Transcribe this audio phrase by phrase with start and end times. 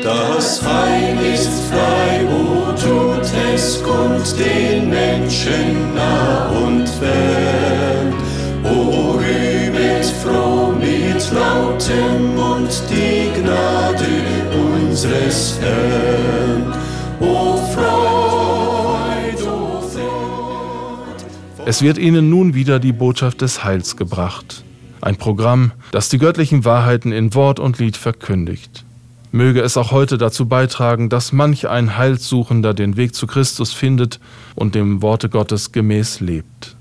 [0.00, 8.14] Das Heil ist frei, o tut es kund den Menschen nah und fern.
[8.64, 14.06] O rühmet froh mit lautem Mund die Gnade
[14.54, 16.72] unseres Herrn.
[17.20, 21.24] O Freud, o Freud.
[21.66, 24.64] Es wird ihnen nun wieder die Botschaft des Heils gebracht.
[25.02, 28.86] Ein Programm, das die göttlichen Wahrheiten in Wort und Lied verkündigt.
[29.34, 34.20] Möge es auch heute dazu beitragen, dass manch ein Heilsuchender den Weg zu Christus findet
[34.54, 36.76] und dem Worte Gottes gemäß lebt.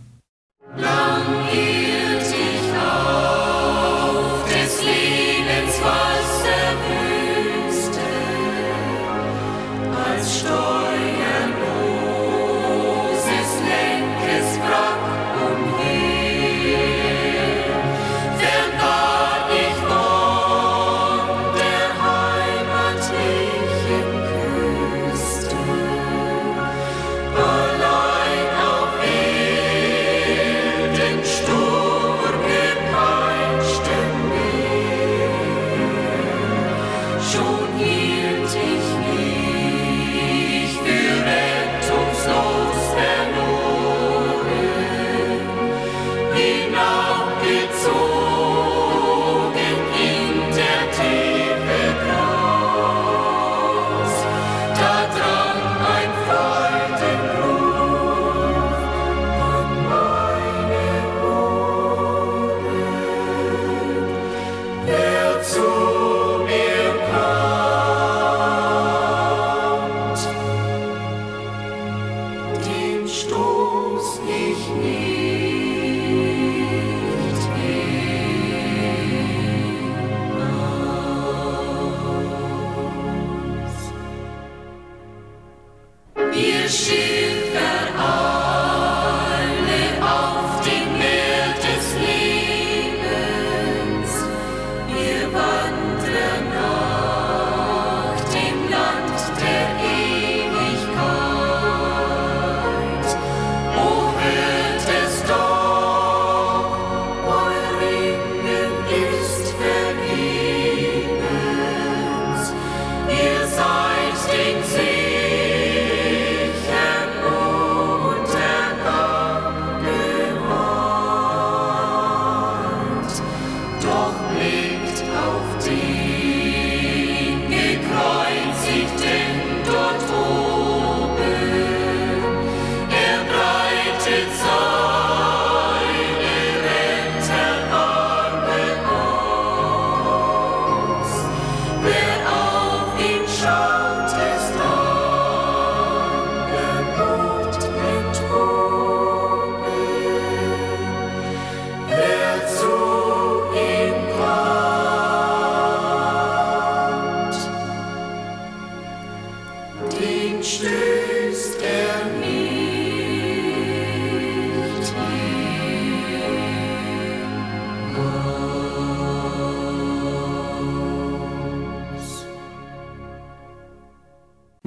[74.26, 75.11] nicht, nicht.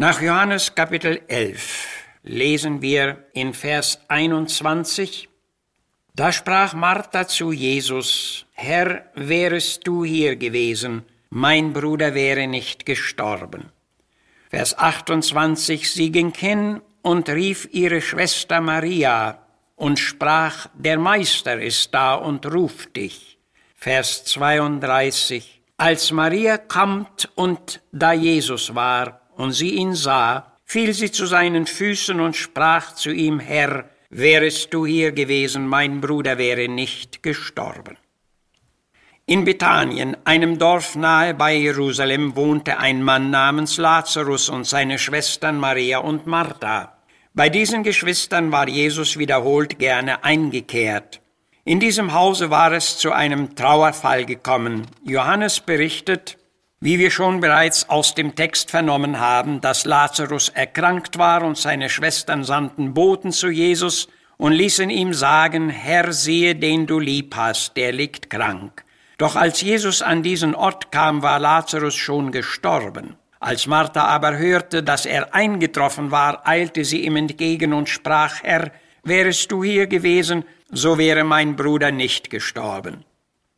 [0.06, 1.86] Nach Johannes Kapitel 11
[2.24, 5.30] lesen wir in Vers 21,
[6.14, 13.70] Da sprach Martha zu Jesus, Herr, wärest du hier gewesen, mein Bruder wäre nicht gestorben.
[14.50, 19.38] Vers 28, sie ging hin und rief ihre Schwester Maria
[19.74, 23.38] und sprach, der Meister ist da und ruft dich.
[23.74, 31.10] Vers 32, als Maria kommt und da Jesus war, und sie ihn sah, fiel sie
[31.10, 36.68] zu seinen Füßen und sprach zu ihm, Herr, wärest du hier gewesen, mein Bruder wäre
[36.68, 37.96] nicht gestorben.
[39.26, 45.58] In Bethanien, einem Dorf nahe bei Jerusalem, wohnte ein Mann namens Lazarus und seine Schwestern
[45.58, 46.98] Maria und Martha.
[47.32, 51.22] Bei diesen Geschwistern war Jesus wiederholt gerne eingekehrt.
[51.64, 54.86] In diesem Hause war es zu einem Trauerfall gekommen.
[55.02, 56.36] Johannes berichtet,
[56.84, 61.88] wie wir schon bereits aus dem Text vernommen haben, dass Lazarus erkrankt war und seine
[61.88, 67.74] Schwestern sandten Boten zu Jesus und ließen ihm sagen, Herr, siehe, den du lieb hast,
[67.78, 68.84] der liegt krank.
[69.16, 73.16] Doch als Jesus an diesen Ort kam, war Lazarus schon gestorben.
[73.40, 78.70] Als Martha aber hörte, dass er eingetroffen war, eilte sie ihm entgegen und sprach, Herr,
[79.04, 83.06] wärest du hier gewesen, so wäre mein Bruder nicht gestorben.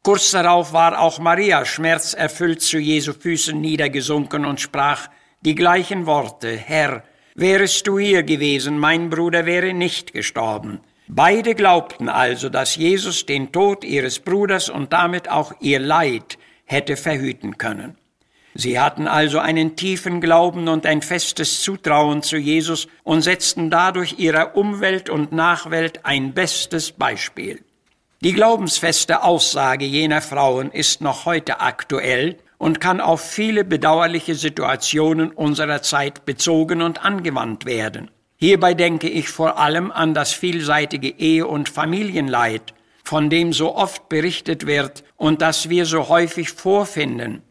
[0.07, 5.09] Kurz darauf war auch Maria schmerzerfüllt zu Jesu Füßen niedergesunken und sprach
[5.41, 7.03] die gleichen Worte, Herr,
[7.35, 10.79] wärest du hier gewesen, mein Bruder wäre nicht gestorben.
[11.09, 16.97] Beide glaubten also, dass Jesus den Tod ihres Bruders und damit auch ihr Leid hätte
[16.97, 17.99] verhüten können.
[18.55, 24.21] Sie hatten also einen tiefen Glauben und ein festes Zutrauen zu Jesus und setzten dadurch
[24.21, 27.66] ihrer Umwelt und Nachwelt ein bestes Beispiel.
[28.23, 35.31] Die glaubensfeste Aussage jener Frauen ist noch heute aktuell und kann auf viele bedauerliche Situationen
[35.33, 38.11] unserer Zeit bezogen und angewandt werden.
[38.39, 42.73] Hierbei denke ich vor allem an das vielseitige Ehe- und Familienleid,
[43.05, 47.43] von dem so oft berichtet wird und das wir so häufig vorfinden.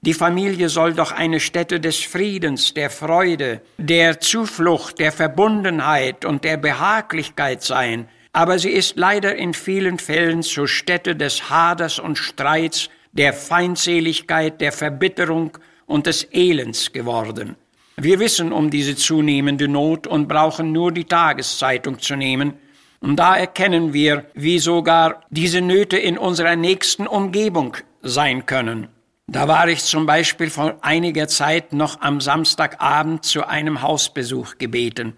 [0.00, 6.44] Die Familie soll doch eine Stätte des Friedens, der Freude, der Zuflucht, der Verbundenheit und
[6.44, 12.18] der Behaglichkeit sein, aber sie ist leider in vielen Fällen zur Stätte des Haders und
[12.18, 17.54] Streits, der Feindseligkeit, der Verbitterung und des Elends geworden.
[17.96, 22.54] Wir wissen um diese zunehmende Not und brauchen nur die Tageszeitung zu nehmen,
[23.00, 28.88] und da erkennen wir, wie sogar diese Nöte in unserer nächsten Umgebung sein können.
[29.26, 35.12] Da war ich zum Beispiel vor einiger Zeit noch am Samstagabend zu einem Hausbesuch gebeten.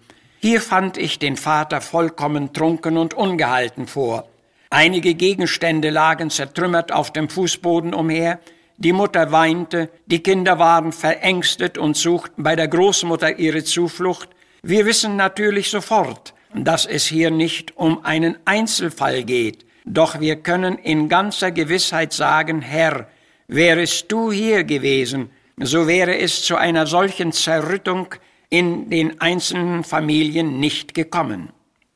[0.47, 4.29] Hier fand ich den Vater vollkommen trunken und ungehalten vor.
[4.69, 8.39] Einige Gegenstände lagen zertrümmert auf dem Fußboden umher,
[8.77, 14.29] die Mutter weinte, die Kinder waren verängstet und suchten bei der Großmutter ihre Zuflucht.
[14.63, 20.77] Wir wissen natürlich sofort, dass es hier nicht um einen Einzelfall geht, doch wir können
[20.77, 23.09] in ganzer Gewissheit sagen, Herr,
[23.49, 25.29] wärest du hier gewesen,
[25.59, 28.15] so wäre es zu einer solchen Zerrüttung
[28.49, 31.49] in den einzelnen Familien nicht gekommen.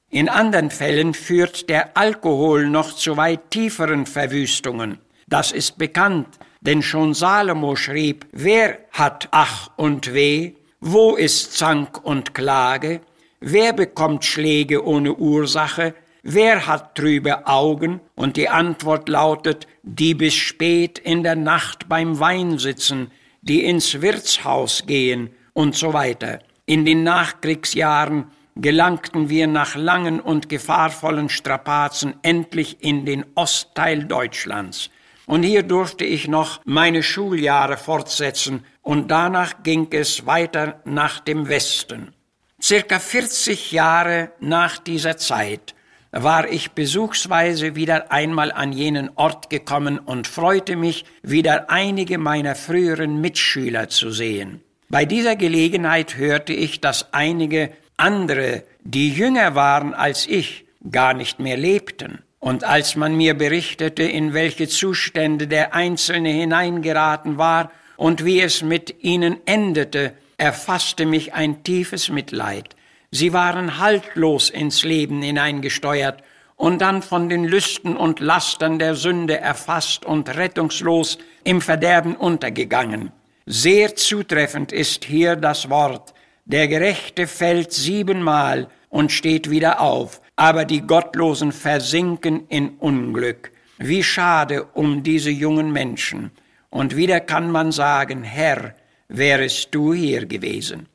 [0.09, 4.99] In anderen Fällen führt der Alkohol noch zu weit tieferen Verwüstungen.
[5.27, 6.27] Das ist bekannt,
[6.59, 12.99] denn schon Salomo schrieb, wer hat Ach und Weh, wo ist Zank und Klage,
[13.39, 20.33] wer bekommt Schläge ohne Ursache, wer hat trübe Augen, und die Antwort lautet, die bis
[20.33, 23.11] spät in der Nacht beim Wein sitzen,
[23.41, 26.39] die ins Wirtshaus gehen und so weiter.
[26.65, 28.25] In den Nachkriegsjahren
[28.55, 34.89] gelangten wir nach langen und gefahrvollen Strapazen endlich in den Ostteil Deutschlands.
[35.25, 41.47] Und hier durfte ich noch meine Schuljahre fortsetzen und danach ging es weiter nach dem
[41.47, 42.13] Westen.
[42.61, 45.73] Circa 40 Jahre nach dieser Zeit
[46.11, 52.55] war ich besuchsweise wieder einmal an jenen Ort gekommen und freute mich, wieder einige meiner
[52.55, 54.61] früheren Mitschüler zu sehen.
[54.91, 61.39] Bei dieser Gelegenheit hörte ich, dass einige andere, die jünger waren als ich, gar nicht
[61.39, 62.23] mehr lebten.
[62.39, 68.63] Und als man mir berichtete, in welche Zustände der Einzelne hineingeraten war und wie es
[68.63, 72.75] mit ihnen endete, erfasste mich ein tiefes Mitleid.
[73.11, 76.21] Sie waren haltlos ins Leben hineingesteuert
[76.57, 83.13] und dann von den Lüsten und Lastern der Sünde erfasst und rettungslos im Verderben untergegangen.
[83.45, 86.13] Sehr zutreffend ist hier das Wort,
[86.45, 93.51] der Gerechte fällt siebenmal und steht wieder auf, aber die Gottlosen versinken in Unglück.
[93.77, 96.31] Wie schade um diese jungen Menschen.
[96.69, 98.75] Und wieder kann man sagen, Herr,
[99.07, 100.87] wärest du hier gewesen.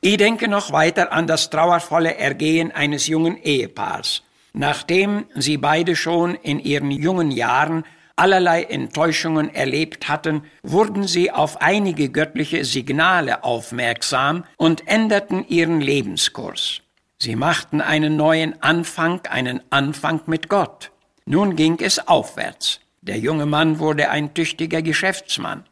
[0.00, 4.22] Ich denke noch weiter an das trauervolle Ergehen eines jungen Ehepaars.
[4.52, 7.84] Nachdem sie beide schon in ihren jungen Jahren
[8.16, 16.80] allerlei Enttäuschungen erlebt hatten, wurden sie auf einige göttliche Signale aufmerksam und änderten ihren Lebenskurs.
[17.18, 20.90] Sie machten einen neuen Anfang, einen Anfang mit Gott.
[21.26, 22.80] Nun ging es aufwärts.
[23.02, 25.64] Der junge Mann wurde ein tüchtiger Geschäftsmann.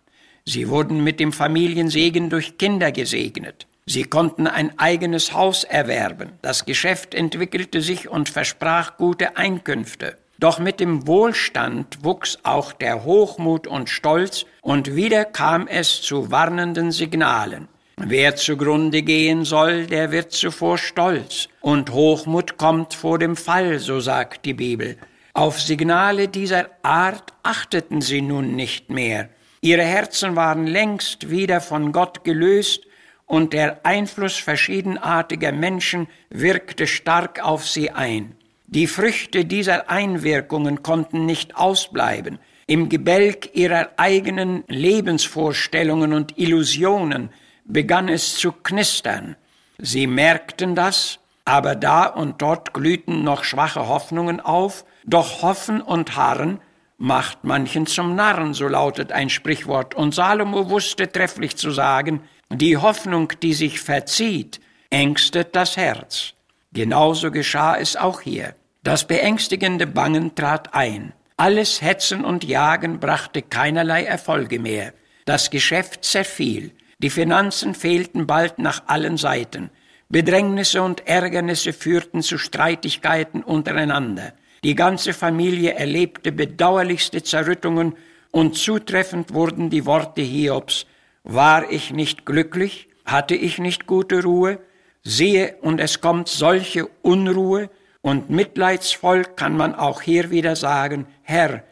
[0.45, 3.67] Sie wurden mit dem Familiensegen durch Kinder gesegnet.
[3.87, 6.33] Sie konnten ein eigenes Haus erwerben.
[6.43, 10.17] Das Geschäft entwickelte sich und versprach gute Einkünfte.
[10.39, 16.31] Doch mit dem Wohlstand wuchs auch der Hochmut und Stolz, und wieder kam es zu
[16.31, 17.69] warnenden Signalen.
[17.97, 24.01] Wer zugrunde gehen soll, der wird zuvor stolz, und Hochmut kommt vor dem Fall, so
[24.01, 24.97] sagt die Bibel.
[25.33, 29.29] Auf Signale dieser Art achteten sie nun nicht mehr.
[29.61, 32.85] Ihre Herzen waren längst wieder von Gott gelöst,
[33.27, 38.37] und der Einfluss verschiedenartiger Menschen wirkte stark auf sie ein.
[38.75, 42.41] Die Früchte dieser Einwirkungen konnten nicht ausbleiben.
[42.67, 47.31] Im Gebälk ihrer eigenen Lebensvorstellungen und Illusionen
[47.65, 49.37] begann es zu knistern.
[49.79, 56.17] Sie merkten das, aber da und dort glühten noch schwache Hoffnungen auf, doch Hoffen und
[56.17, 56.59] Harren
[56.99, 59.95] macht manchen zum Narren, so lautet ein Sprichwort.
[59.95, 66.33] Und Salomo wusste trefflich zu sagen, die Hoffnung, die sich verzieht, ängstet das Herz.
[66.73, 68.55] Genauso geschah es auch hier.
[68.85, 71.15] Das beängstigende Bangen trat ein.
[71.39, 74.93] Alles Hetzen und Jagen brachte keinerlei Erfolge mehr.
[75.25, 76.71] Das Geschäft zerfiel.
[76.99, 79.71] Die Finanzen fehlten bald nach allen Seiten.
[80.11, 84.35] Bedrängnisse und Ärgernisse führten zu Streitigkeiten untereinander.
[84.65, 87.95] Die ganze Familie erlebte bedauerlichste Zerrüttungen
[88.33, 90.85] und zutreffend wurden die Worte Hiobs.
[91.23, 92.89] War ich nicht glücklich?
[93.07, 94.59] Hatte ich nicht gute Ruhe?
[95.03, 97.71] Siehe, und es kommt solche Unruhe,
[98.05, 101.65] und mitleidsvoll kann man auch hier wieder sagen, Herr,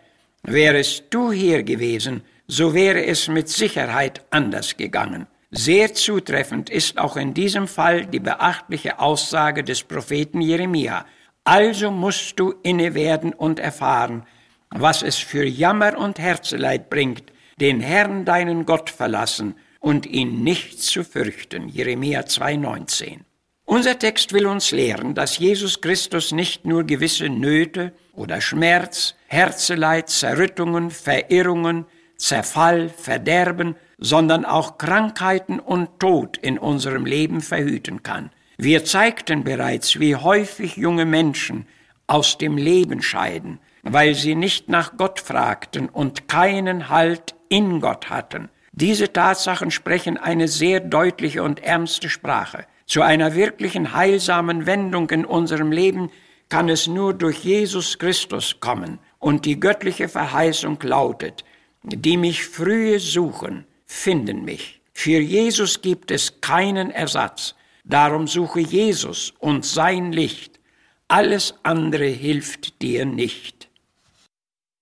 [0.43, 5.27] wärest du hier gewesen, so wäre es mit Sicherheit anders gegangen.
[5.51, 11.05] Sehr zutreffend ist auch in diesem Fall die beachtliche Aussage des Propheten Jeremia.
[11.45, 14.23] Also musst du inne werden und erfahren,
[14.71, 17.25] was es für Jammer und Herzeleid bringt,
[17.61, 21.69] den Herrn deinen Gott verlassen und ihn nicht zu fürchten.
[21.69, 23.19] Jeremia 2,19.
[23.65, 30.11] Unser Text will uns lehren, dass Jesus Christus nicht nur gewisse Nöte oder Schmerz, Herzeleid,
[30.11, 38.31] Zerrüttungen, Verirrungen, Zerfall, Verderben, sondern auch Krankheiten und Tod in unserem Leben verhüten kann.
[38.59, 41.67] Wir zeigten bereits, wie häufig junge Menschen
[42.07, 48.11] aus dem Leben scheiden, weil sie nicht nach Gott fragten und keinen Halt in Gott
[48.11, 48.51] hatten.
[48.73, 52.67] Diese Tatsachen sprechen eine sehr deutliche und ernste Sprache.
[52.93, 56.11] Zu einer wirklichen heilsamen Wendung in unserem Leben
[56.51, 58.99] kann es nur durch Jesus Christus kommen.
[59.19, 61.43] Und die göttliche Verheißung lautet,
[61.85, 64.83] die mich frühe suchen, finden mich.
[64.93, 67.55] Für Jesus gibt es keinen Ersatz.
[67.83, 70.61] Darum suche Jesus und sein Licht.
[71.09, 73.71] Alles andere hilft dir nicht.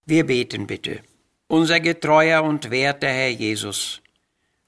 [0.05, 0.99] Wir beten bitte.
[1.47, 4.00] Unser getreuer und werter Herr Jesus,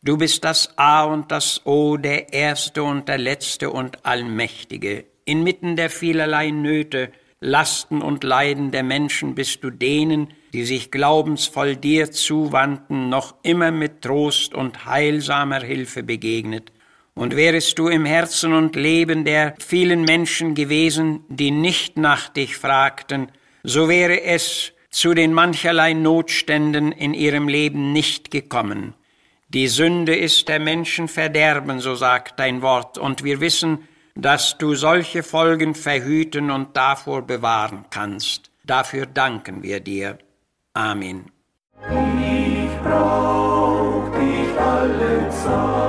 [0.02, 5.04] du bist das A und das O, der Erste und der Letzte und Allmächtige.
[5.24, 11.76] Inmitten der vielerlei Nöte, Lasten und Leiden der Menschen bist du denen, die sich glaubensvoll
[11.76, 16.72] dir zuwandten, noch immer mit Trost und heilsamer Hilfe begegnet.
[17.14, 22.56] Und wärest du im Herzen und Leben der vielen Menschen gewesen, die nicht nach dich
[22.56, 23.28] fragten,
[23.64, 28.94] so wäre es zu den mancherlei Notständen in ihrem Leben nicht gekommen.
[29.54, 34.74] Die Sünde ist der Menschen Verderben, so sagt dein Wort, und wir wissen, dass du
[34.74, 38.50] solche Folgen verhüten und davor bewahren kannst.
[38.64, 40.16] Dafür danken wir dir.
[40.72, 41.26] Amen.
[41.82, 45.81] Ich brauch dich alle Zeit.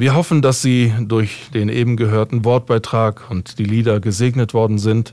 [0.00, 5.12] Wir hoffen, dass Sie durch den eben gehörten Wortbeitrag und die Lieder gesegnet worden sind.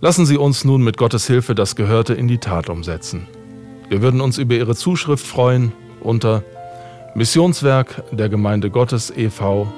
[0.00, 3.28] Lassen Sie uns nun mit Gottes Hilfe das Gehörte in die Tat umsetzen.
[3.88, 5.70] Wir würden uns über Ihre Zuschrift freuen
[6.00, 6.42] unter
[7.14, 9.72] Missionswerk der Gemeinde Gottes e.V.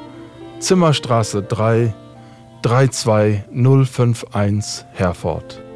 [0.58, 1.92] Zimmerstraße 3
[2.62, 5.69] 32051 Herford.